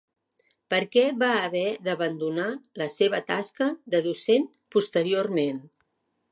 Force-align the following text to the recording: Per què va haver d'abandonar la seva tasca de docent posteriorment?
Per 0.73 0.77
què 0.95 1.03
va 1.23 1.29
haver 1.41 1.65
d'abandonar 1.89 2.47
la 2.83 2.89
seva 2.95 3.21
tasca 3.29 3.71
de 3.95 4.03
docent 4.09 4.51
posteriorment? 4.77 5.65